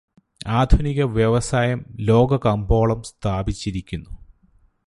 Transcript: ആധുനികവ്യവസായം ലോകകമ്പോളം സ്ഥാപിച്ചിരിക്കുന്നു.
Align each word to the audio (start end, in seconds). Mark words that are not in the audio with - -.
ആധുനികവ്യവസായം 0.51 1.85
ലോകകമ്പോളം 1.99 3.01
സ്ഥാപിച്ചിരിക്കുന്നു. 3.03 4.09